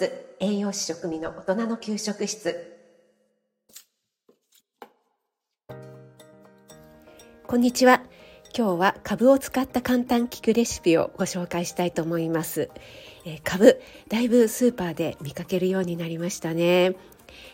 [0.00, 0.10] ス
[0.40, 2.74] 栄養士食味の大人の給食室。
[7.46, 8.00] こんにちは。
[8.56, 12.70] 今日は株を使った簡単聞くレシピをご紹介したいと思います、
[13.26, 16.96] えー、株だいぶスーパーで見かけるようになりましたね。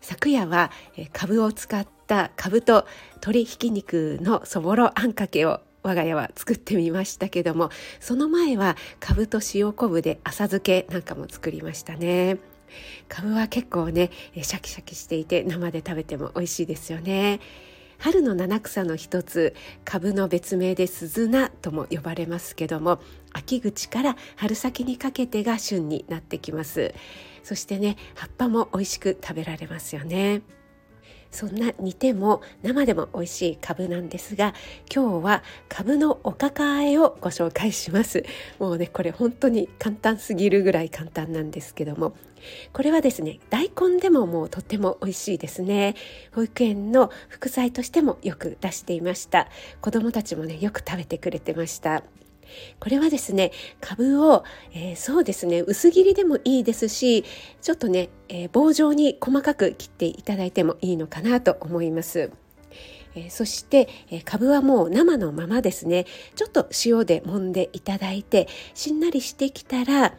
[0.00, 0.72] 昨夜は
[1.12, 12.38] 株を使った株と鶏ひき肉のそぼろあんかけを我が家は作ってみましたけどもその前はかぶと塩昆布で浅漬けなんかも作りましたね。
[13.08, 17.40] かぶは結構ねシャキシャキしていて生で食べても美味しいですよね。
[17.98, 22.98] 春の七草の一つ株の別名で鈴菜とも呼ばれますけども
[23.32, 26.94] 秋口から春先にかけてが旬になってきます。
[27.44, 30.42] そしてね葉っぱも美味しく食べられますよね。
[31.32, 34.54] そんな煮ても生でも美味しいカブなんですが
[34.94, 38.24] 今日はカブのおかかあえをご紹介します。
[38.58, 42.14] もうねこれ本当に簡単すぎるぐらい簡単なんですけども。
[42.72, 45.94] これはですね大根でももうとっても美味しいですね。
[46.34, 49.48] 保育園の副菜としてもよく出していました。
[49.80, 52.02] 子どもたちもねよく食べてくれてました。
[52.80, 57.24] これはですね、株を、えー、そうですね、薄切りでもいいですし、
[57.60, 62.30] ちょっとね、えー、棒状に細かく切っていただいてもいいのかなと思います。
[63.14, 70.14] えー、そして、えー、株はもう生のままですねちょっと塩で揉んでいただいてしんなりしてきたら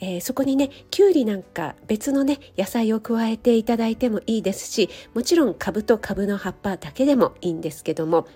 [0.00, 8.26] えー、そこにねきゅうりなんか別のね野菜を加えていただいてもいいですしもちろん株と株の葉っぱだけでもいいんですけども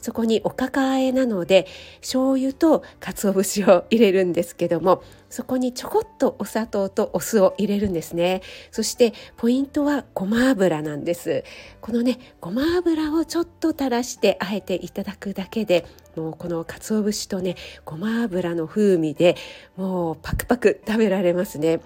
[0.00, 1.66] そこにおかかあえなので
[2.00, 5.02] 醤油と鰹節を入れるんですけども
[5.36, 8.40] そこにちょこっとお砂糖とお酢を入れるんですね。
[8.70, 11.44] そしてポイントはごま油なんです。
[11.82, 15.84] このねごま油をちょっと垂らしてあえていただくだけで
[16.16, 19.36] もうこの鰹節とねごま油の風味で
[19.76, 21.80] もうパクパク食べられますね、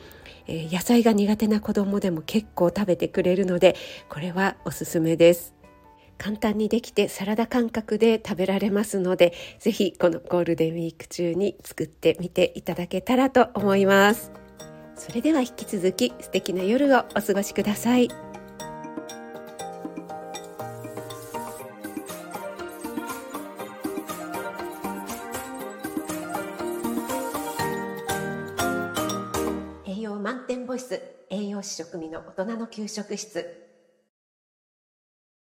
[0.46, 3.74] えー、野菜が苦手な子供でも結構食べてくれるので
[4.08, 5.59] これはおすすめです。
[6.20, 14.30] 簡単にできてサラダ感覚で食べられますのでぜひこのゴールデンウィーク中に作ってみていただけたらと思います。
[14.96, 18.10] それでは引き続き素敵な夜をお過ごしください。
[29.86, 33.69] 栄養満点ボイス栄養士食味の大人の給食室。